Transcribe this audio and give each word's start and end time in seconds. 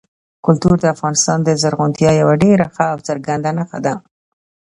کلتور 0.45 0.75
د 0.81 0.85
افغانستان 0.95 1.37
د 1.43 1.49
زرغونتیا 1.61 2.11
یوه 2.21 2.35
ډېره 2.43 2.65
ښه 2.75 2.85
او 2.93 2.97
څرګنده 3.07 3.49
نښه 3.57 3.79
ده. 3.85 3.93